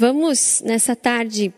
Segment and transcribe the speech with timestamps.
[0.00, 1.52] Vamos nessa tarde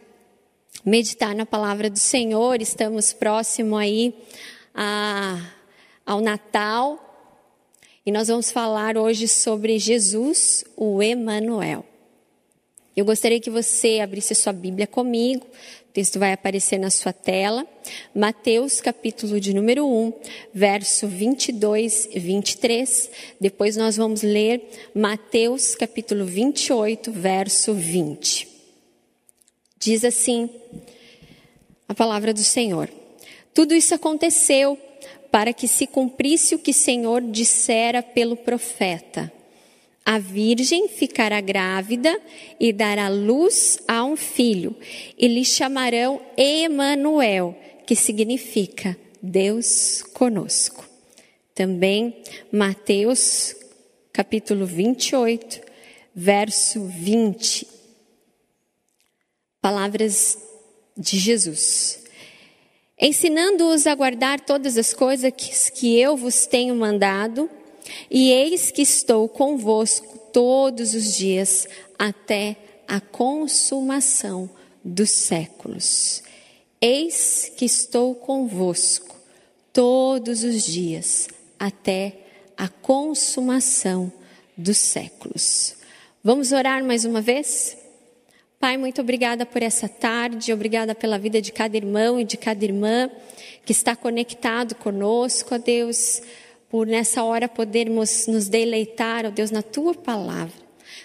[0.85, 2.61] meditar na palavra do Senhor.
[2.61, 4.13] Estamos próximo aí
[4.75, 5.41] a,
[6.05, 6.99] ao Natal
[8.05, 11.87] e nós vamos falar hoje sobre Jesus, o Emanuel.
[12.97, 15.47] Eu gostaria que você abrisse sua Bíblia comigo.
[15.93, 17.67] O texto vai aparecer na sua tela.
[18.15, 20.13] Mateus, capítulo de número 1,
[20.55, 23.11] verso 22 e 23.
[23.39, 24.63] Depois nós vamos ler
[24.95, 28.49] Mateus, capítulo 28, verso 20.
[29.79, 30.49] Diz assim
[31.87, 32.89] a palavra do Senhor:
[33.53, 34.79] Tudo isso aconteceu
[35.31, 39.31] para que se cumprisse o que o Senhor dissera pelo profeta.
[40.05, 42.21] A virgem ficará grávida
[42.59, 44.77] e dará luz a um filho,
[45.17, 47.57] e lhe chamarão Emanuel,
[47.87, 50.89] que significa Deus conosco.
[51.55, 53.55] Também Mateus
[54.13, 55.61] capítulo 28,
[56.15, 57.67] verso 20.
[59.61, 60.37] Palavras
[60.97, 62.03] de Jesus.
[63.01, 65.33] Ensinando-os a guardar todas as coisas
[65.71, 67.49] que eu vos tenho mandado,
[68.11, 72.57] e eis que estou convosco todos os dias até
[72.89, 74.51] a consumação
[74.85, 76.23] dos séculos.
[76.81, 79.17] Eis que estou convosco
[79.73, 82.19] todos os dias até
[82.57, 84.13] a consumação
[84.57, 85.77] dos séculos.
[86.23, 87.77] Vamos orar mais uma vez?
[88.61, 92.65] Pai, muito obrigada por essa tarde, obrigada pela vida de cada irmão e de cada
[92.65, 93.11] irmã
[93.65, 96.23] que está conectado conosco, ó Deus
[96.73, 100.55] por nessa hora podermos nos deleitar, ó Deus, na tua palavra.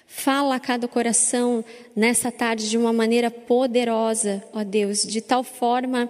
[0.08, 6.10] Fala a cada coração nessa tarde de uma maneira poderosa, ó Deus, de tal forma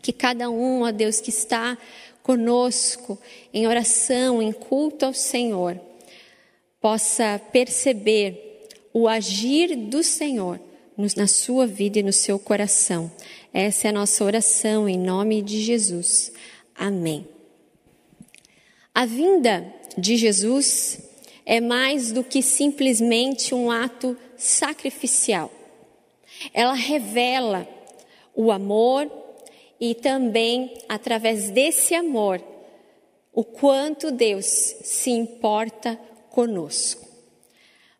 [0.00, 1.76] que cada um, ó Deus, que está
[2.22, 3.18] conosco
[3.52, 5.78] em oração, em culto ao Senhor,
[6.80, 10.58] possa perceber o agir do Senhor
[11.14, 13.12] na sua vida e no seu coração.
[13.52, 16.32] Essa é a nossa oração em nome de Jesus.
[16.74, 17.31] Amém.
[18.94, 20.98] A vinda de Jesus
[21.46, 25.50] é mais do que simplesmente um ato sacrificial.
[26.52, 27.66] Ela revela
[28.34, 29.10] o amor
[29.80, 32.42] e também, através desse amor,
[33.32, 35.98] o quanto Deus se importa
[36.30, 37.08] conosco.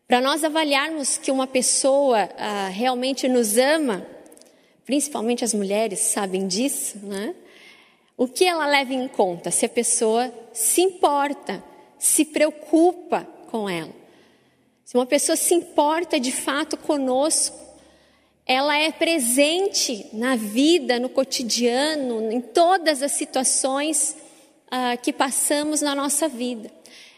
[0.07, 4.05] Para nós avaliarmos que uma pessoa ah, realmente nos ama,
[4.85, 7.33] principalmente as mulheres sabem disso, né?
[8.15, 9.49] O que ela leva em conta?
[9.49, 11.63] Se a pessoa se importa,
[11.97, 13.93] se preocupa com ela.
[14.83, 17.57] Se uma pessoa se importa de fato conosco,
[18.45, 24.17] ela é presente na vida, no cotidiano, em todas as situações
[24.67, 26.69] uh, que passamos na nossa vida.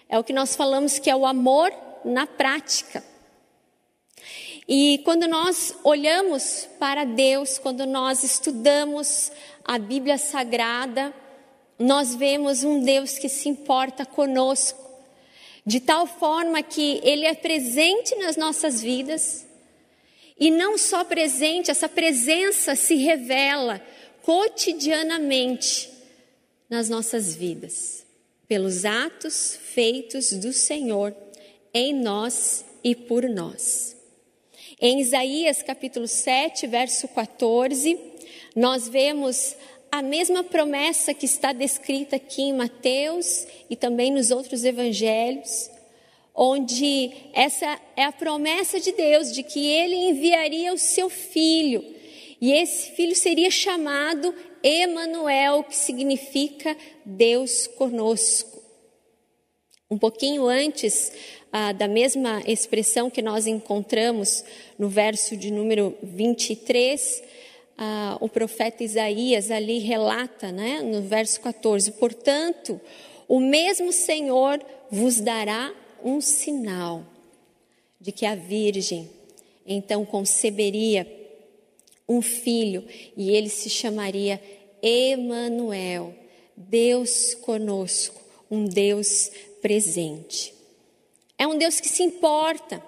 [0.07, 1.73] É o que nós falamos que é o amor
[2.05, 3.03] na prática.
[4.67, 9.31] E quando nós olhamos para Deus, quando nós estudamos
[9.65, 11.11] a Bíblia Sagrada,
[11.79, 14.79] nós vemos um Deus que se importa conosco,
[15.65, 19.43] de tal forma que Ele é presente nas nossas vidas,
[20.39, 23.81] e não só presente, essa presença se revela
[24.21, 25.89] cotidianamente
[26.69, 28.05] nas nossas vidas,
[28.47, 31.15] pelos atos feitos do Senhor
[31.73, 33.95] em nós e por nós.
[34.79, 38.14] Em Isaías capítulo 7, verso 14,
[38.55, 39.55] nós vemos
[39.91, 45.69] a mesma promessa que está descrita aqui em Mateus e também nos outros evangelhos,
[46.33, 51.83] onde essa é a promessa de Deus de que ele enviaria o seu filho,
[52.41, 58.63] e esse filho seria chamado Emanuel, que significa Deus conosco.
[59.89, 61.11] Um pouquinho antes,
[61.51, 64.43] ah, da mesma expressão que nós encontramos
[64.77, 67.23] no verso de número 23,
[67.77, 72.79] ah, o profeta Isaías ali relata, né, no verso 14: Portanto,
[73.27, 77.05] o mesmo Senhor vos dará um sinal
[77.99, 79.09] de que a Virgem
[79.65, 81.07] então conceberia
[82.07, 82.85] um filho
[83.17, 84.39] e ele se chamaria
[84.81, 86.13] Emanuel,
[86.55, 90.53] Deus conosco, um Deus presente.
[91.37, 92.81] É um Deus que se importa.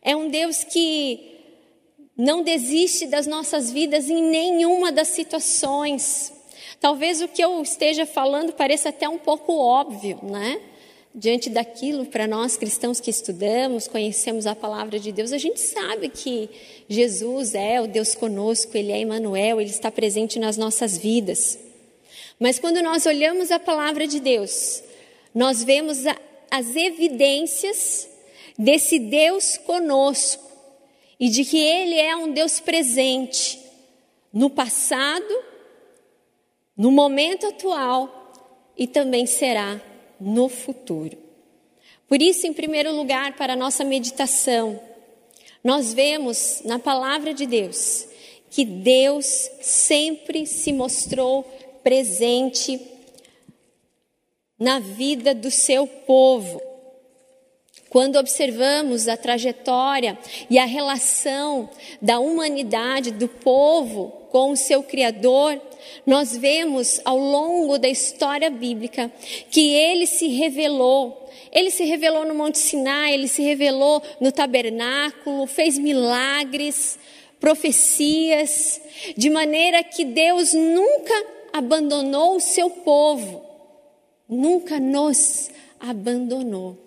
[0.00, 1.35] É um Deus que
[2.16, 6.32] não desiste das nossas vidas em nenhuma das situações.
[6.80, 10.60] Talvez o que eu esteja falando pareça até um pouco óbvio, né?
[11.14, 16.10] Diante daquilo, para nós cristãos que estudamos, conhecemos a palavra de Deus, a gente sabe
[16.10, 16.50] que
[16.88, 21.58] Jesus é o Deus conosco, Ele é Emmanuel, Ele está presente nas nossas vidas.
[22.38, 24.82] Mas quando nós olhamos a palavra de Deus,
[25.34, 26.16] nós vemos a,
[26.50, 28.08] as evidências
[28.58, 30.45] desse Deus conosco
[31.18, 33.58] e de que Ele é um Deus presente
[34.32, 35.44] no passado,
[36.76, 38.32] no momento atual
[38.76, 39.80] e também será
[40.20, 41.16] no futuro.
[42.08, 44.80] Por isso, em primeiro lugar, para a nossa meditação,
[45.64, 48.06] nós vemos na palavra de Deus
[48.50, 49.26] que Deus
[49.60, 51.42] sempre se mostrou
[51.82, 52.80] presente
[54.58, 56.60] na vida do seu povo.
[57.88, 60.18] Quando observamos a trajetória
[60.50, 61.70] e a relação
[62.02, 65.60] da humanidade, do povo com o seu Criador,
[66.04, 69.10] nós vemos ao longo da história bíblica
[69.50, 71.30] que ele se revelou.
[71.52, 76.98] Ele se revelou no Monte Sinai, ele se revelou no tabernáculo, fez milagres,
[77.40, 78.80] profecias,
[79.16, 83.42] de maneira que Deus nunca abandonou o seu povo,
[84.28, 85.50] nunca nos
[85.80, 86.85] abandonou.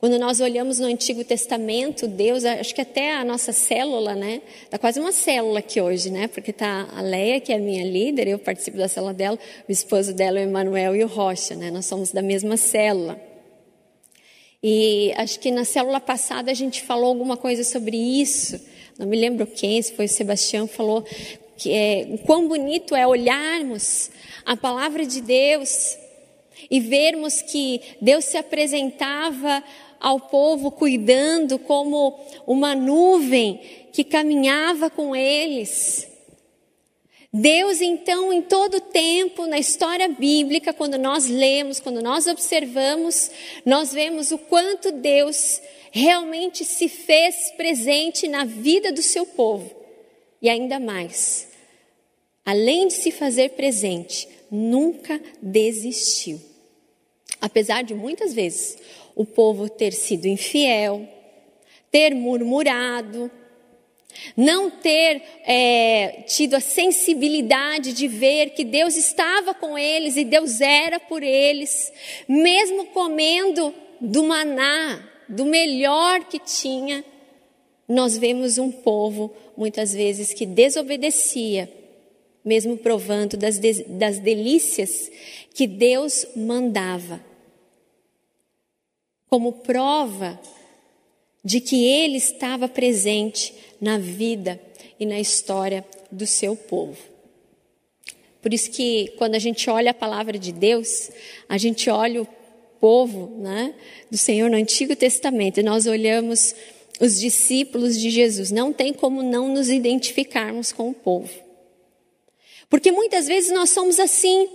[0.00, 4.40] Quando nós olhamos no Antigo Testamento, Deus, acho que até a nossa célula, né?
[4.70, 6.26] Tá quase uma célula aqui hoje, né?
[6.26, 9.38] Porque tá a Leia, que é minha líder, eu participo da célula dela,
[9.68, 11.70] o esposo dela, o Emanuel e o Rocha, né?
[11.70, 13.20] Nós somos da mesma célula.
[14.62, 18.58] E acho que na célula passada a gente falou alguma coisa sobre isso.
[18.98, 21.04] Não me lembro quem, se foi o Sebastião, falou
[21.58, 24.10] que é, quão bonito é olharmos
[24.46, 25.98] a palavra de Deus
[26.70, 29.62] e vermos que Deus se apresentava
[30.00, 33.60] ao povo cuidando como uma nuvem
[33.92, 36.08] que caminhava com eles.
[37.32, 43.30] Deus, então, em todo tempo, na história bíblica, quando nós lemos, quando nós observamos,
[43.64, 45.60] nós vemos o quanto Deus
[45.92, 49.70] realmente se fez presente na vida do seu povo.
[50.42, 51.46] E ainda mais,
[52.44, 56.40] além de se fazer presente, nunca desistiu.
[57.40, 58.76] Apesar de muitas vezes
[59.14, 61.06] o povo ter sido infiel,
[61.90, 63.30] ter murmurado,
[64.36, 70.60] não ter é, tido a sensibilidade de ver que Deus estava com eles e Deus
[70.60, 71.92] era por eles,
[72.28, 77.04] mesmo comendo do maná, do melhor que tinha,
[77.88, 81.70] nós vemos um povo muitas vezes que desobedecia,
[82.44, 85.10] mesmo provando das, das delícias
[85.54, 87.29] que Deus mandava
[89.30, 90.38] como prova
[91.42, 94.60] de que ele estava presente na vida
[94.98, 96.98] e na história do seu povo.
[98.42, 101.10] Por isso que quando a gente olha a palavra de Deus,
[101.48, 102.28] a gente olha o
[102.80, 103.74] povo né,
[104.10, 106.54] do Senhor no Antigo Testamento e nós olhamos
[107.00, 108.50] os discípulos de Jesus.
[108.50, 111.30] Não tem como não nos identificarmos com o povo.
[112.68, 114.48] Porque muitas vezes nós somos assim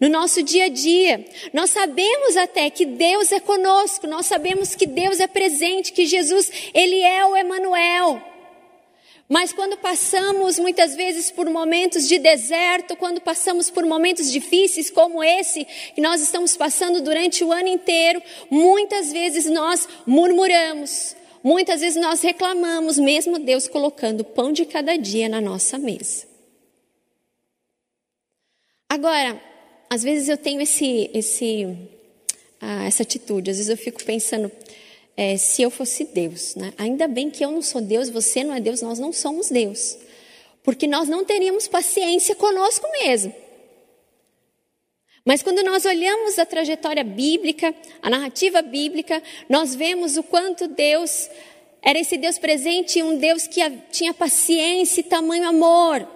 [0.00, 1.24] no nosso dia a dia.
[1.52, 6.50] Nós sabemos até que Deus é conosco, nós sabemos que Deus é presente, que Jesus,
[6.72, 8.22] ele é o Emanuel.
[9.28, 15.22] Mas quando passamos muitas vezes por momentos de deserto, quando passamos por momentos difíceis como
[15.22, 15.64] esse
[15.94, 18.20] que nós estamos passando durante o ano inteiro,
[18.50, 21.14] muitas vezes nós murmuramos,
[21.44, 26.26] muitas vezes nós reclamamos, mesmo Deus colocando o pão de cada dia na nossa mesa.
[28.88, 29.40] Agora,
[29.90, 31.76] às vezes eu tenho esse, esse,
[32.60, 34.50] ah, essa atitude, às vezes eu fico pensando,
[35.16, 36.72] é, se eu fosse Deus, né?
[36.78, 39.98] ainda bem que eu não sou Deus, você não é Deus, nós não somos Deus,
[40.62, 43.34] porque nós não teríamos paciência conosco mesmo.
[45.24, 51.28] Mas quando nós olhamos a trajetória bíblica, a narrativa bíblica, nós vemos o quanto Deus
[51.82, 53.60] era esse Deus presente, um Deus que
[53.90, 56.08] tinha paciência e tamanho amor,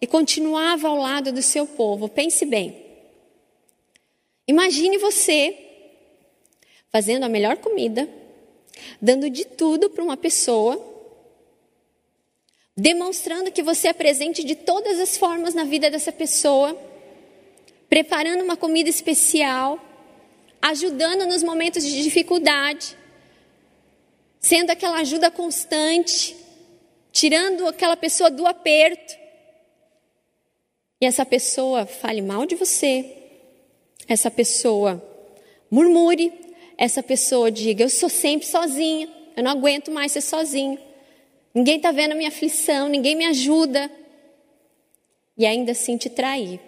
[0.00, 2.08] e continuava ao lado do seu povo.
[2.08, 2.91] Pense bem.
[4.52, 5.56] Imagine você
[6.90, 8.06] fazendo a melhor comida,
[9.00, 10.78] dando de tudo para uma pessoa,
[12.76, 16.78] demonstrando que você é presente de todas as formas na vida dessa pessoa,
[17.88, 19.80] preparando uma comida especial,
[20.60, 22.94] ajudando nos momentos de dificuldade,
[24.38, 26.36] sendo aquela ajuda constante,
[27.10, 29.14] tirando aquela pessoa do aperto.
[31.00, 33.21] E essa pessoa fale mal de você,
[34.12, 35.02] essa pessoa
[35.70, 36.32] murmure,
[36.76, 40.78] essa pessoa diga: Eu sou sempre sozinha, eu não aguento mais ser sozinho.
[41.54, 43.90] Ninguém está vendo a minha aflição, ninguém me ajuda.
[45.36, 46.60] E ainda assim te trair.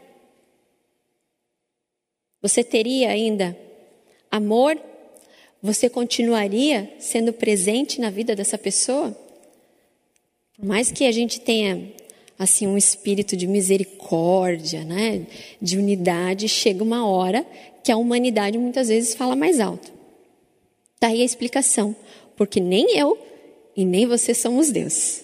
[2.40, 3.56] Você teria ainda
[4.30, 4.80] amor?
[5.62, 9.16] Você continuaria sendo presente na vida dessa pessoa?
[10.56, 11.92] Por mais que a gente tenha
[12.44, 15.26] assim um espírito de misericórdia, né,
[15.60, 17.44] de unidade, chega uma hora
[17.82, 19.92] que a humanidade muitas vezes fala mais alto.
[20.98, 21.94] Tá aí a explicação,
[22.36, 23.18] porque nem eu
[23.76, 25.22] e nem você somos Deus.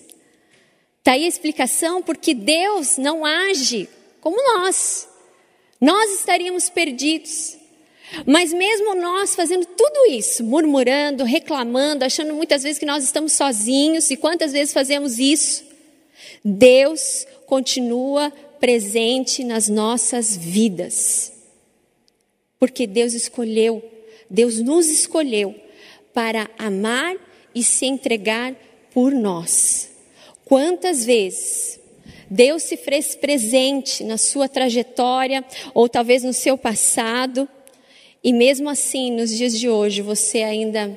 [0.99, 3.89] Está aí a explicação porque Deus não age
[4.21, 5.09] como nós.
[5.81, 7.57] Nós estaríamos perdidos.
[8.27, 14.11] Mas mesmo nós fazendo tudo isso, murmurando, reclamando, achando muitas vezes que nós estamos sozinhos,
[14.11, 15.70] e quantas vezes fazemos isso?
[16.45, 21.33] Deus continua presente nas nossas vidas.
[22.59, 23.83] Porque Deus escolheu,
[24.29, 25.55] Deus nos escolheu
[26.13, 27.17] para amar
[27.55, 28.55] e se entregar
[28.93, 29.91] por nós.
[30.45, 31.81] Quantas vezes
[32.29, 35.45] Deus se fez presente na sua trajetória
[35.75, 37.49] ou talvez no seu passado,
[38.23, 40.97] e mesmo assim, nos dias de hoje, você ainda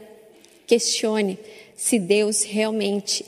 [0.68, 1.40] questione
[1.76, 3.26] se Deus realmente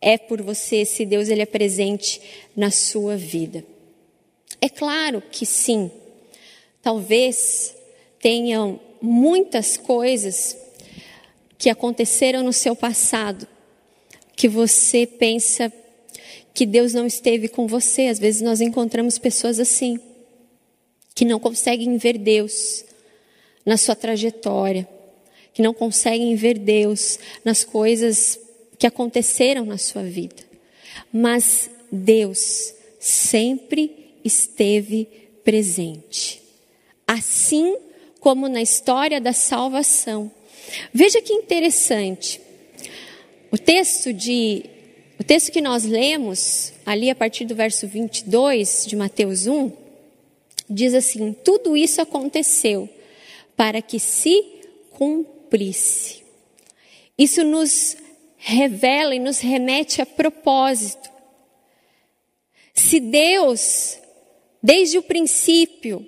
[0.00, 2.20] é por você, se Deus ele é presente
[2.56, 3.64] na sua vida.
[4.60, 5.90] É claro que sim.
[6.82, 7.74] Talvez
[8.18, 10.56] tenham muitas coisas
[11.58, 13.46] que aconteceram no seu passado
[14.34, 15.70] que você pensa
[16.54, 18.06] que Deus não esteve com você.
[18.06, 20.00] Às vezes nós encontramos pessoas assim,
[21.14, 22.84] que não conseguem ver Deus
[23.64, 24.88] na sua trajetória,
[25.52, 28.38] que não conseguem ver Deus nas coisas
[28.80, 30.42] que aconteceram na sua vida.
[31.12, 35.06] Mas Deus sempre esteve
[35.44, 36.40] presente.
[37.06, 37.76] Assim
[38.20, 40.32] como na história da salvação.
[40.94, 42.40] Veja que interessante.
[43.52, 44.64] O texto de
[45.18, 49.72] o texto que nós lemos ali a partir do verso 22 de Mateus 1
[50.70, 52.88] diz assim: tudo isso aconteceu
[53.54, 54.42] para que se
[54.92, 56.22] cumprisse.
[57.18, 57.98] Isso nos
[58.40, 61.10] revela e nos remete a propósito.
[62.72, 63.98] Se Deus,
[64.62, 66.04] desde o princípio,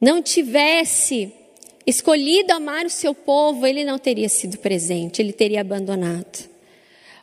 [0.00, 1.32] não tivesse
[1.84, 6.48] escolhido amar o seu povo, ele não teria sido presente, ele teria abandonado.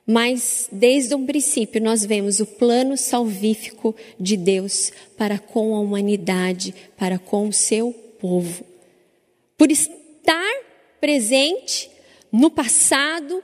[0.05, 6.73] Mas desde um princípio nós vemos o plano salvífico de Deus para com a humanidade,
[6.97, 8.65] para com o seu povo.
[9.57, 10.53] Por estar
[10.99, 11.89] presente
[12.31, 13.43] no passado,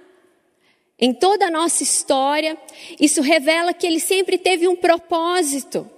[1.00, 2.58] em toda a nossa história,
[3.00, 5.90] isso revela que ele sempre teve um propósito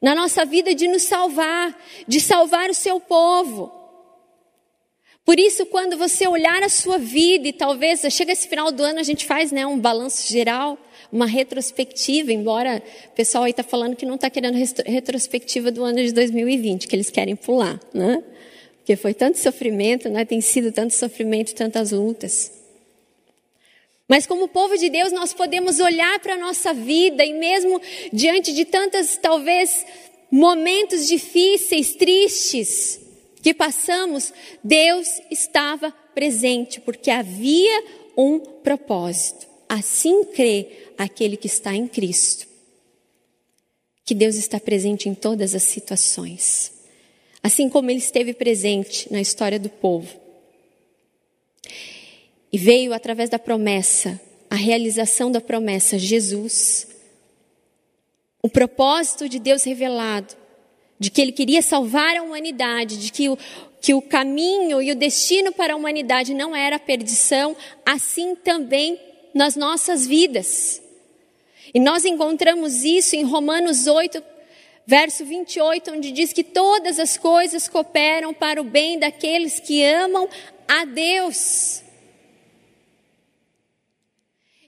[0.00, 3.72] na nossa vida de nos salvar, de salvar o seu povo.
[5.24, 8.98] Por isso, quando você olhar a sua vida e talvez chega esse final do ano
[8.98, 10.78] a gente faz, né, um balanço geral,
[11.12, 15.98] uma retrospectiva, embora o pessoal aí está falando que não está querendo retrospectiva do ano
[15.98, 18.22] de 2020, que eles querem pular, né?
[18.78, 20.24] Porque foi tanto sofrimento, né?
[20.24, 22.59] Tem sido tanto sofrimento, tantas lutas.
[24.10, 27.80] Mas como povo de Deus, nós podemos olhar para a nossa vida e mesmo
[28.12, 29.86] diante de tantas, talvez,
[30.28, 32.98] momentos difíceis, tristes,
[33.40, 34.32] que passamos,
[34.64, 37.84] Deus estava presente, porque havia
[38.16, 39.46] um propósito.
[39.68, 42.48] Assim crê aquele que está em Cristo.
[44.04, 46.72] Que Deus está presente em todas as situações.
[47.40, 50.18] Assim como ele esteve presente na história do povo.
[52.52, 56.88] E veio através da promessa, a realização da promessa, Jesus.
[58.42, 60.40] O propósito de Deus revelado
[61.00, 63.38] de que ele queria salvar a humanidade, de que o,
[63.80, 69.00] que o caminho e o destino para a humanidade não era a perdição, assim também
[69.34, 70.82] nas nossas vidas.
[71.72, 74.22] E nós encontramos isso em Romanos 8,
[74.86, 80.28] verso 28, onde diz que todas as coisas cooperam para o bem daqueles que amam
[80.68, 81.82] a Deus.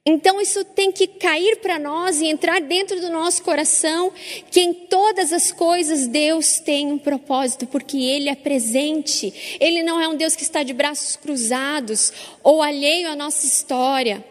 [0.04, 4.12] Então isso tem que cair para nós e entrar dentro do nosso coração,
[4.50, 9.58] que em todas as coisas Deus tem um propósito, porque Ele é presente.
[9.60, 14.24] Ele não é um Deus que está de braços cruzados ou alheio à nossa história.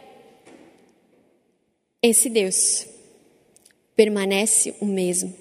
[2.03, 2.85] Esse Deus
[3.95, 5.33] permanece o mesmo.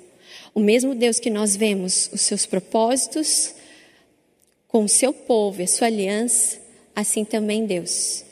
[0.54, 3.52] O mesmo Deus que nós vemos os seus propósitos
[4.68, 6.60] com o seu povo a sua aliança,
[6.94, 8.29] assim também Deus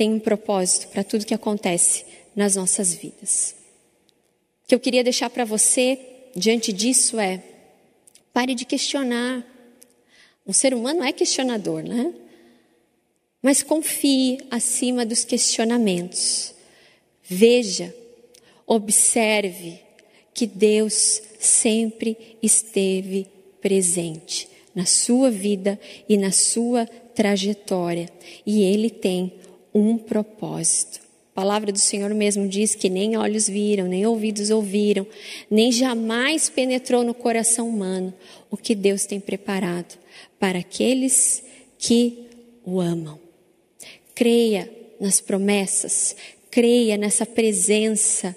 [0.00, 3.54] tem um propósito para tudo que acontece nas nossas vidas.
[4.64, 6.00] O que eu queria deixar para você
[6.34, 7.44] diante disso é:
[8.32, 9.44] pare de questionar.
[10.46, 12.14] Um ser humano é questionador, né?
[13.42, 16.54] Mas confie acima dos questionamentos.
[17.22, 17.94] Veja,
[18.66, 19.80] observe
[20.32, 23.26] que Deus sempre esteve
[23.60, 25.78] presente na sua vida
[26.08, 28.08] e na sua trajetória.
[28.46, 29.39] E Ele tem
[29.74, 31.00] um propósito.
[31.32, 35.06] A palavra do Senhor mesmo diz que nem olhos viram, nem ouvidos ouviram,
[35.50, 38.12] nem jamais penetrou no coração humano
[38.50, 39.96] o que Deus tem preparado
[40.38, 41.42] para aqueles
[41.78, 42.26] que
[42.64, 43.18] o amam.
[44.14, 46.16] Creia nas promessas,
[46.50, 48.36] creia nessa presença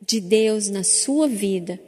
[0.00, 1.78] de Deus na sua vida,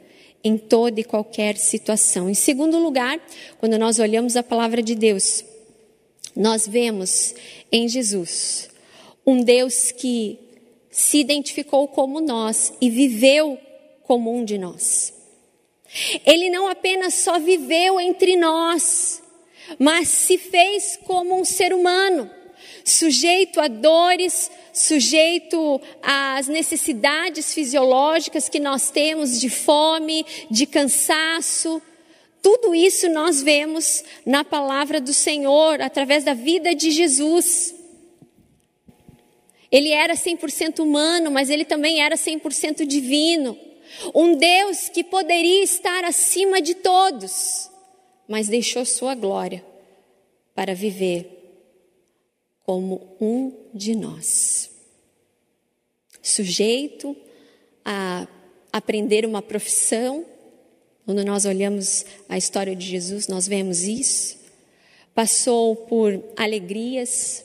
[0.43, 2.29] em toda e qualquer situação.
[2.29, 3.19] Em segundo lugar,
[3.57, 5.43] quando nós olhamos a palavra de Deus,
[6.35, 7.33] nós vemos
[7.71, 8.70] em Jesus
[9.25, 10.39] um Deus que
[10.89, 13.57] se identificou como nós e viveu
[14.03, 15.13] como um de nós.
[16.25, 19.21] Ele não apenas só viveu entre nós,
[19.77, 22.29] mas se fez como um ser humano,
[22.83, 31.81] sujeito a dores, sujeito às necessidades fisiológicas que nós temos de fome, de cansaço.
[32.41, 37.75] Tudo isso nós vemos na palavra do Senhor, através da vida de Jesus.
[39.71, 43.57] Ele era 100% humano, mas ele também era 100% divino.
[44.13, 47.69] Um Deus que poderia estar acima de todos,
[48.27, 49.63] mas deixou sua glória
[50.53, 51.37] para viver
[52.65, 54.69] como um de nós.
[56.21, 57.15] Sujeito
[57.83, 58.27] a
[58.71, 60.25] aprender uma profissão,
[61.05, 64.39] quando nós olhamos a história de Jesus, nós vemos isso.
[65.13, 67.43] Passou por alegrias,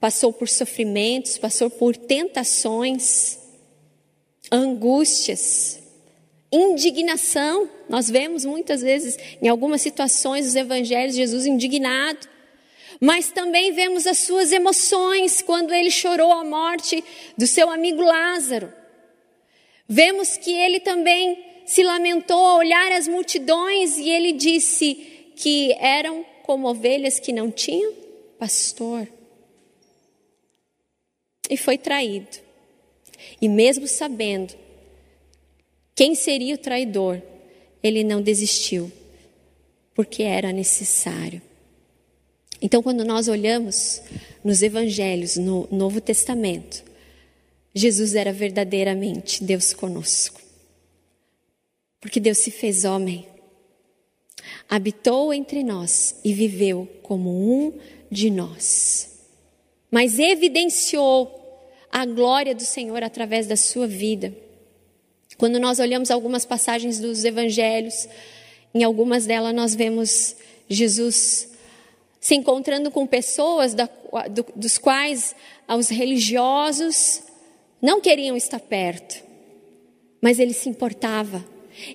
[0.00, 3.38] passou por sofrimentos, passou por tentações,
[4.50, 5.80] angústias,
[6.50, 7.68] indignação.
[7.88, 12.28] Nós vemos muitas vezes, em algumas situações, os evangelhos, Jesus indignado.
[13.00, 17.04] Mas também vemos as suas emoções quando ele chorou a morte
[17.36, 18.72] do seu amigo Lázaro.
[19.88, 24.94] Vemos que ele também se lamentou ao olhar as multidões e ele disse
[25.36, 27.92] que eram como ovelhas que não tinham
[28.38, 29.08] pastor.
[31.48, 32.38] E foi traído.
[33.40, 34.54] E mesmo sabendo
[35.94, 37.22] quem seria o traidor,
[37.82, 38.92] ele não desistiu,
[39.94, 41.40] porque era necessário.
[42.60, 44.02] Então, quando nós olhamos
[44.42, 46.84] nos evangelhos, no Novo Testamento,
[47.74, 50.40] Jesus era verdadeiramente Deus conosco.
[52.00, 53.26] Porque Deus se fez homem,
[54.68, 57.72] habitou entre nós e viveu como um
[58.10, 59.18] de nós.
[59.90, 61.35] Mas evidenciou
[61.96, 64.30] a glória do Senhor através da sua vida.
[65.38, 68.06] Quando nós olhamos algumas passagens dos evangelhos,
[68.74, 70.36] em algumas delas nós vemos
[70.68, 71.48] Jesus
[72.20, 73.88] se encontrando com pessoas da,
[74.30, 75.34] do, dos quais
[75.66, 77.22] os religiosos
[77.80, 79.24] não queriam estar perto,
[80.20, 81.42] mas ele se importava.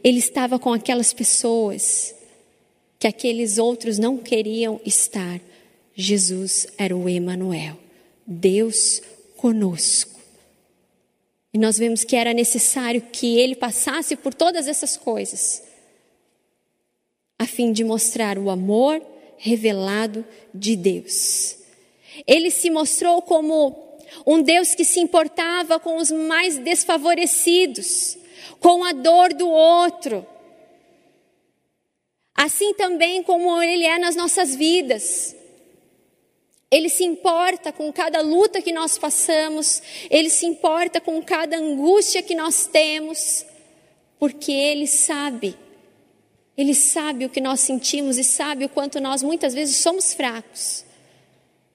[0.03, 2.15] Ele estava com aquelas pessoas
[2.97, 5.39] que aqueles outros não queriam estar.
[5.93, 7.77] Jesus era o Emanuel,
[8.25, 9.03] Deus
[9.41, 10.19] conosco.
[11.51, 15.63] E nós vemos que era necessário que ele passasse por todas essas coisas,
[17.39, 19.01] a fim de mostrar o amor
[19.37, 20.23] revelado
[20.53, 21.57] de Deus.
[22.27, 28.15] Ele se mostrou como um Deus que se importava com os mais desfavorecidos,
[28.59, 30.23] com a dor do outro.
[32.35, 35.35] Assim também como Ele é nas nossas vidas.
[36.71, 42.23] Ele se importa com cada luta que nós passamos, Ele se importa com cada angústia
[42.23, 43.45] que nós temos,
[44.17, 45.57] porque Ele sabe,
[46.57, 50.85] Ele sabe o que nós sentimos e sabe o quanto nós muitas vezes somos fracos,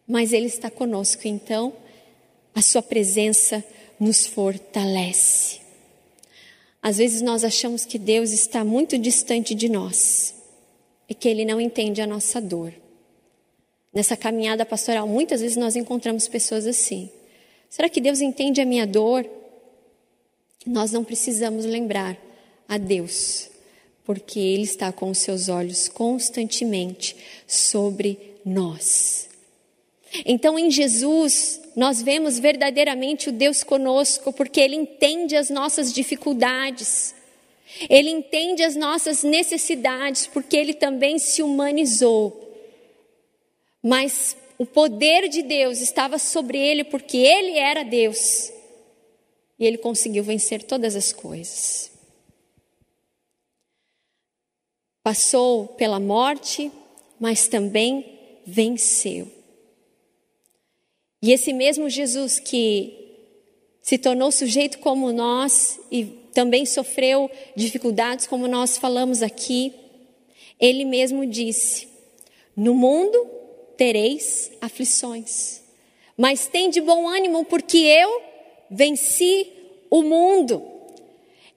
[0.09, 1.74] mas Ele está conosco, então
[2.54, 3.62] a Sua presença
[4.00, 5.61] nos fortalece.
[6.87, 10.35] Às vezes nós achamos que Deus está muito distante de nós.
[11.09, 12.72] E que Ele não entende a nossa dor.
[13.96, 17.09] Nessa caminhada pastoral, muitas vezes nós encontramos pessoas assim.
[17.70, 19.26] Será que Deus entende a minha dor?
[20.66, 22.14] Nós não precisamos lembrar
[22.68, 23.48] a Deus,
[24.04, 29.30] porque Ele está com os seus olhos constantemente sobre nós.
[30.26, 37.14] Então, em Jesus, nós vemos verdadeiramente o Deus conosco, porque Ele entende as nossas dificuldades,
[37.88, 42.45] Ele entende as nossas necessidades, porque Ele também se humanizou
[43.87, 48.53] mas o poder de Deus estava sobre ele porque ele era Deus.
[49.57, 51.92] E ele conseguiu vencer todas as coisas.
[55.05, 56.72] Passou pela morte,
[57.20, 59.31] mas também venceu.
[61.22, 62.92] E esse mesmo Jesus que
[63.81, 69.72] se tornou sujeito como nós e também sofreu dificuldades como nós falamos aqui,
[70.59, 71.87] ele mesmo disse:
[72.57, 73.36] No mundo
[73.76, 75.62] tereis aflições.
[76.16, 78.22] Mas tem de bom ânimo, porque eu
[78.70, 79.52] venci
[79.90, 80.62] o mundo.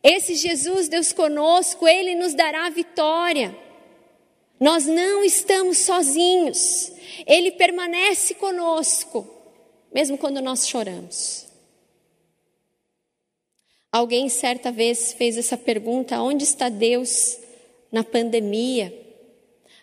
[0.03, 3.55] Esse Jesus, Deus conosco, Ele nos dará vitória.
[4.60, 6.91] Nós não estamos sozinhos,
[7.25, 9.36] Ele permanece conosco.
[9.91, 11.47] mesmo quando nós choramos.
[13.91, 17.39] Alguém certa vez fez essa pergunta: onde está Deus
[17.91, 18.93] na pandemia?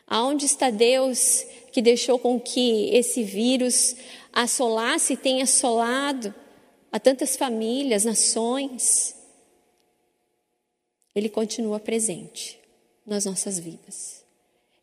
[0.06, 1.44] Aonde está Deus
[1.76, 3.94] que deixou com que esse vírus
[4.32, 6.34] assolasse e tenha assolado
[6.90, 9.14] a tantas famílias, nações?
[11.14, 12.58] Ele continua presente
[13.04, 14.24] nas nossas vidas.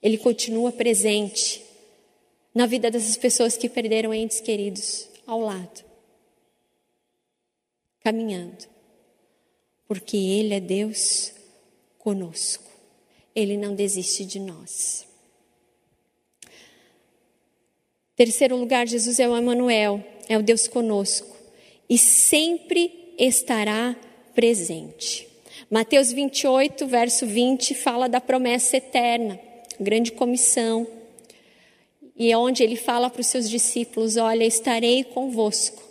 [0.03, 1.65] Ele continua presente
[2.53, 5.83] na vida dessas pessoas que perderam entes queridos ao lado,
[8.01, 8.67] caminhando,
[9.87, 11.33] porque Ele é Deus
[11.97, 12.69] conosco,
[13.35, 15.11] Ele não desiste de nós.
[18.15, 21.35] Terceiro lugar, Jesus é o Emanuel, é o Deus conosco
[21.89, 23.95] e sempre estará
[24.35, 25.27] presente.
[25.69, 29.39] Mateus 28, verso 20, fala da promessa eterna,
[29.79, 30.87] grande comissão
[32.15, 35.81] e é onde ele fala para os seus discípulos: Olha, estarei convosco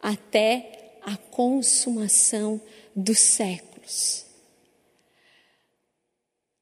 [0.00, 2.60] até a consumação
[2.94, 4.24] dos séculos.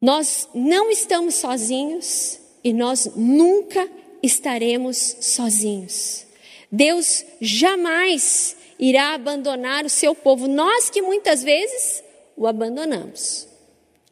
[0.01, 3.87] Nós não estamos sozinhos e nós nunca
[4.23, 6.27] estaremos sozinhos.
[6.71, 10.47] Deus jamais irá abandonar o seu povo.
[10.47, 12.03] Nós que muitas vezes
[12.37, 13.49] o abandonamos,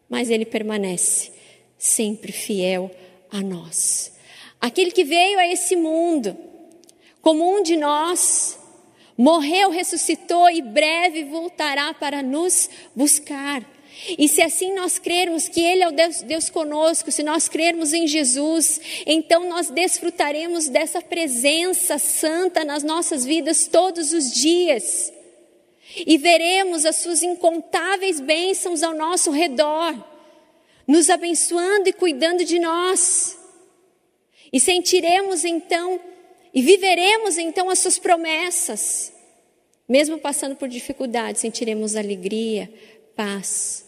[0.09, 1.33] mas ele permanece
[1.79, 2.91] sempre fiel
[3.31, 4.13] a nós.
[4.61, 6.37] Aquele que veio a esse mundo,
[7.23, 8.59] como um de nós,
[9.17, 13.65] morreu, ressuscitou e breve voltará para nos buscar.
[14.17, 17.93] E se assim nós crermos que Ele é o Deus, Deus conosco, se nós crermos
[17.93, 25.13] em Jesus, então nós desfrutaremos dessa presença santa nas nossas vidas todos os dias.
[26.07, 29.95] E veremos as Suas incontáveis bênçãos ao nosso redor,
[30.87, 33.37] nos abençoando e cuidando de nós.
[34.53, 36.01] E sentiremos então,
[36.55, 39.13] e viveremos então as suas promessas.
[39.89, 42.73] Mesmo passando por dificuldades, sentiremos alegria,
[43.17, 43.88] paz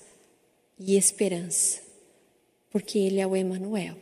[0.80, 1.80] e esperança.
[2.70, 3.96] Porque Ele é o Emanuel.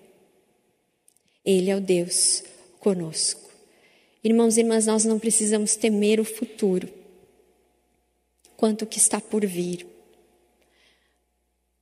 [1.45, 2.45] Ele é o Deus
[2.79, 3.51] conosco.
[4.25, 6.89] Irmãos e irmãs, nós não precisamos temer o futuro,
[8.57, 9.87] quanto o que está por vir.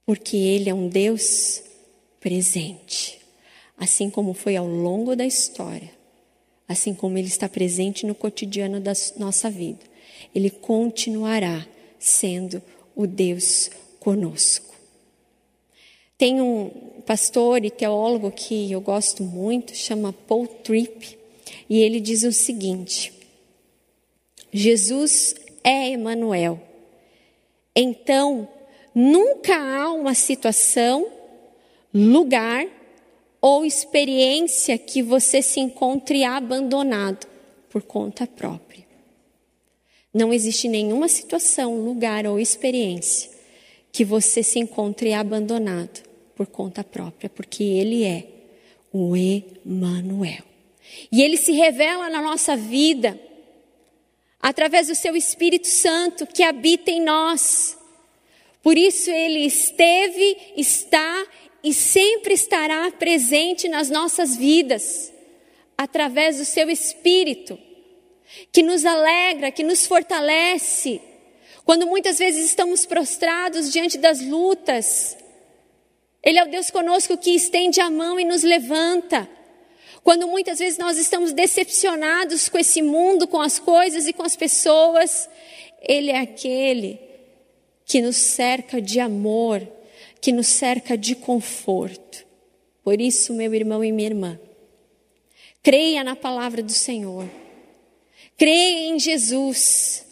[0.05, 1.63] Porque Ele é um Deus
[2.19, 3.17] presente
[3.77, 5.91] assim como foi ao longo da história,
[6.67, 9.85] assim como Ele está presente no cotidiano da nossa vida.
[10.35, 11.67] Ele continuará
[11.99, 12.63] sendo
[12.95, 14.66] o Deus conosco.
[16.19, 16.71] Tem um
[17.05, 21.19] pastor e teólogo que eu gosto muito, chama Paul Tripp,
[21.69, 23.13] e ele diz o seguinte:
[24.51, 26.59] Jesus é Emanuel.
[27.75, 28.49] Então,
[28.95, 31.07] nunca há uma situação,
[31.93, 32.67] lugar
[33.39, 37.27] ou experiência que você se encontre abandonado
[37.69, 38.87] por conta própria.
[40.15, 43.31] Não existe nenhuma situação, lugar ou experiência
[43.93, 46.06] que você se encontre abandonado
[46.37, 48.29] por conta própria, porque Ele é
[48.93, 50.45] o Emanuel.
[51.11, 53.19] E Ele se revela na nossa vida
[54.41, 57.77] através do Seu Espírito Santo que habita em nós.
[58.63, 61.27] Por isso Ele esteve, está
[61.67, 65.13] e sempre estará presente nas nossas vidas,
[65.77, 67.59] através do seu Espírito,
[68.53, 71.01] que nos alegra, que nos fortalece,
[71.65, 75.17] quando muitas vezes estamos prostrados diante das lutas.
[76.27, 79.31] Ele é o Deus conosco que estende a mão e nos levanta.
[80.03, 84.35] Quando muitas vezes nós estamos decepcionados com esse mundo, com as coisas e com as
[84.35, 85.31] pessoas,
[85.81, 86.99] Ele é aquele
[87.85, 89.65] que nos cerca de amor,
[90.21, 92.27] que nos cerca de conforto.
[92.83, 94.41] Por isso, meu irmão e minha irmã,
[95.63, 97.29] creia na palavra do Senhor,
[98.37, 100.05] creia em Jesus.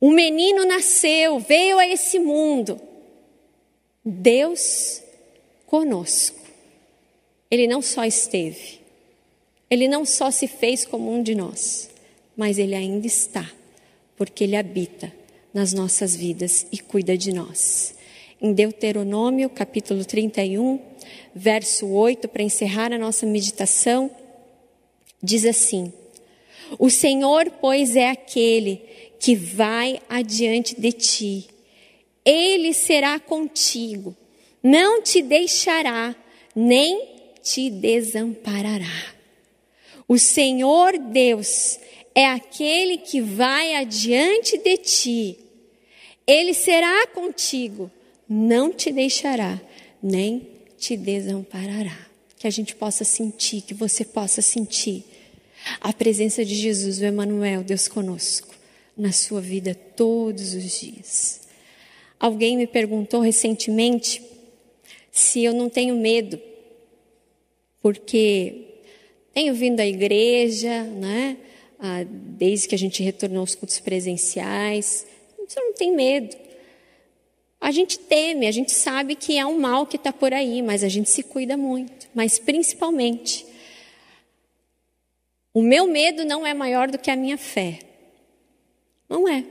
[0.00, 2.91] Um menino nasceu, veio a esse mundo.
[4.04, 5.02] Deus
[5.66, 6.40] conosco.
[7.50, 8.80] Ele não só esteve,
[9.70, 11.90] ele não só se fez como um de nós,
[12.36, 13.50] mas ele ainda está,
[14.16, 15.12] porque ele habita
[15.52, 17.94] nas nossas vidas e cuida de nós
[18.42, 20.80] em Deuteronômio, capítulo 31,
[21.32, 24.10] verso 8, para encerrar a nossa meditação,
[25.22, 25.92] diz assim:
[26.76, 28.82] O Senhor, pois, é aquele
[29.20, 31.48] que vai adiante de ti,
[32.24, 34.16] ele será contigo,
[34.62, 36.14] não te deixará,
[36.54, 37.10] nem
[37.42, 39.14] te desamparará.
[40.06, 41.78] O Senhor Deus
[42.14, 45.38] é aquele que vai adiante de ti,
[46.26, 47.90] ele será contigo
[48.28, 49.60] não te deixará,
[50.02, 52.06] nem te desamparará.
[52.38, 55.04] Que a gente possa sentir, que você possa sentir
[55.80, 58.52] A presença de Jesus, o Emanuel, Deus conosco,
[58.96, 61.41] na sua vida todos os dias.
[62.22, 64.22] Alguém me perguntou recentemente
[65.10, 66.40] se eu não tenho medo,
[67.82, 68.78] porque
[69.34, 71.36] tenho vindo à igreja, né?
[71.80, 75.04] Ah, desde que a gente retornou aos cultos presenciais.
[75.36, 76.36] Você não tem medo.
[77.60, 80.84] A gente teme, a gente sabe que é um mal que está por aí, mas
[80.84, 82.08] a gente se cuida muito.
[82.14, 83.44] Mas principalmente,
[85.52, 87.80] o meu medo não é maior do que a minha fé.
[89.08, 89.44] Não é.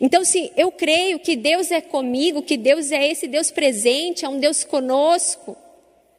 [0.00, 4.28] Então, se eu creio que Deus é comigo, que Deus é esse Deus presente, é
[4.28, 5.56] um Deus conosco,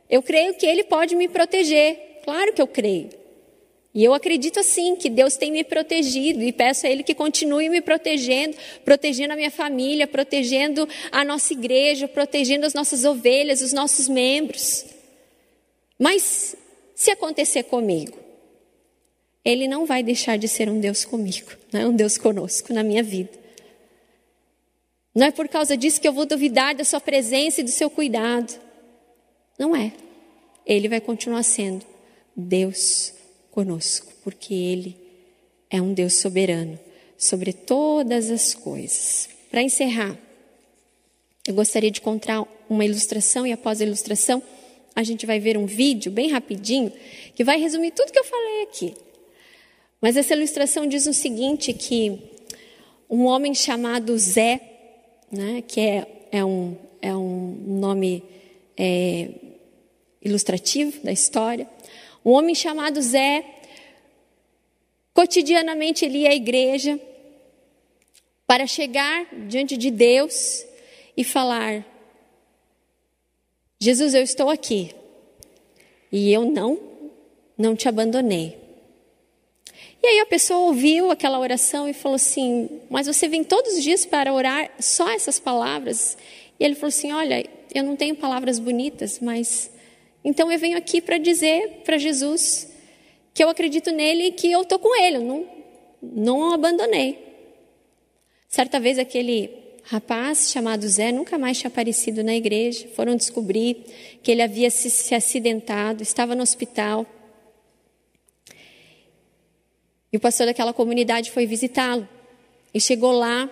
[0.10, 2.22] eu creio que Ele pode me proteger.
[2.24, 3.10] Claro que eu creio.
[3.94, 7.70] E eu acredito assim que Deus tem me protegido e peço a Ele que continue
[7.70, 13.74] me protegendo, protegendo a minha família, protegendo a nossa igreja, protegendo as nossas ovelhas, os
[13.74, 14.86] nossos membros.
[15.98, 16.56] Mas
[16.96, 18.18] se acontecer comigo,
[19.44, 21.86] Ele não vai deixar de ser um Deus comigo, né?
[21.88, 23.39] um Deus conosco na minha vida.
[25.14, 27.90] Não é por causa disso que eu vou duvidar da Sua presença e do Seu
[27.90, 28.54] cuidado.
[29.58, 29.92] Não é.
[30.66, 31.86] Ele vai continuar sendo
[32.36, 33.14] Deus
[33.52, 34.96] conosco, porque Ele
[35.70, 36.80] é um Deus soberano
[37.18, 39.30] sobre todas as coisas.
[39.52, 40.18] Para encerrar,
[41.48, 44.42] eu gostaria de contar uma ilustração e após a ilustração
[44.96, 46.92] a gente vai ver um vídeo bem rapidinho
[47.34, 48.94] que vai resumir tudo que eu falei aqui.
[50.02, 52.20] Mas essa ilustração diz o seguinte que
[53.10, 54.69] um homem chamado Zé,
[55.32, 58.24] né, que é, é, um, é um nome
[58.78, 59.30] é,
[60.22, 61.68] ilustrativo da história,
[62.26, 63.46] um homem chamado Zé,
[65.14, 67.00] cotidianamente ele ia à igreja
[68.46, 70.66] para chegar diante de Deus
[71.16, 71.86] e falar:
[73.80, 74.94] Jesus, eu estou aqui
[76.12, 76.80] e eu não,
[77.58, 78.59] não te abandonei.
[80.02, 83.84] E aí a pessoa ouviu aquela oração e falou assim: Mas você vem todos os
[83.84, 86.18] dias para orar só essas palavras?
[86.60, 89.70] E ele falou assim: Olha, eu não tenho palavras bonitas, mas
[90.24, 92.72] então eu venho aqui para dizer para Jesus
[93.34, 95.48] que eu acredito nele e que eu estou com ele, eu não,
[96.02, 97.18] não o abandonei.
[98.48, 99.50] Certa vez aquele
[99.84, 103.86] rapaz chamado Zé nunca mais tinha aparecido na igreja, foram descobrir
[104.22, 107.06] que ele havia se, se acidentado, estava no hospital.
[110.12, 112.08] E o pastor daquela comunidade foi visitá-lo.
[112.74, 113.50] E chegou lá,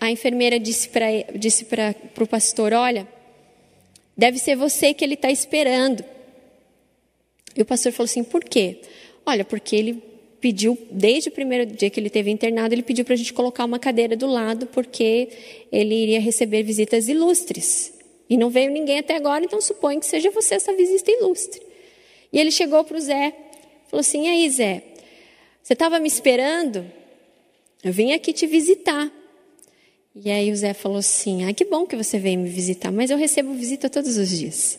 [0.00, 0.88] a enfermeira disse
[1.64, 3.06] para o pastor: Olha,
[4.20, 6.04] Deve ser você que ele está esperando.
[7.56, 8.82] E o pastor falou assim: por quê?
[9.24, 10.02] Olha, porque ele
[10.38, 13.64] pediu, desde o primeiro dia que ele teve internado, ele pediu para a gente colocar
[13.64, 15.30] uma cadeira do lado, porque
[15.72, 17.94] ele iria receber visitas ilustres.
[18.28, 21.62] E não veio ninguém até agora, então suponho que seja você essa visita ilustre.
[22.30, 23.32] E ele chegou para o Zé,
[23.88, 24.82] falou assim: e aí, Zé,
[25.62, 26.84] você estava me esperando?
[27.82, 29.10] Eu vim aqui te visitar.
[30.14, 33.10] E aí o Zé falou assim: Ah, que bom que você veio me visitar, mas
[33.10, 34.78] eu recebo visita todos os dias.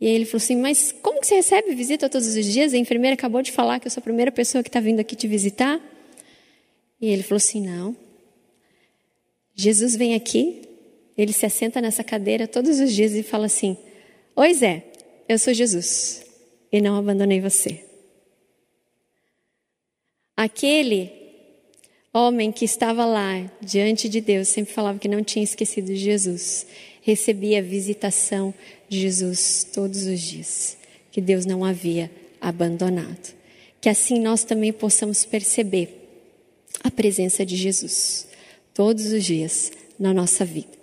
[0.00, 2.72] E aí ele falou assim: Mas como que você recebe visita todos os dias?
[2.72, 5.16] A enfermeira acabou de falar que eu sou a primeira pessoa que está vindo aqui
[5.16, 5.80] te visitar.
[7.00, 7.96] E ele falou assim: Não.
[9.54, 10.62] Jesus vem aqui,
[11.16, 13.76] ele se assenta nessa cadeira todos os dias e fala assim:
[14.36, 14.84] Oi Zé,
[15.28, 16.24] eu sou Jesus
[16.70, 17.91] e não abandonei você.
[20.36, 21.10] Aquele
[22.12, 26.66] homem que estava lá diante de Deus sempre falava que não tinha esquecido de Jesus.
[27.02, 28.54] Recebia a visitação
[28.88, 30.76] de Jesus todos os dias,
[31.10, 33.34] que Deus não havia abandonado.
[33.80, 36.02] Que assim nós também possamos perceber
[36.82, 38.28] a presença de Jesus
[38.74, 40.80] todos os dias na nossa vida.